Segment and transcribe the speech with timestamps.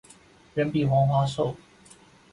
[0.55, 1.55] 人比黄花瘦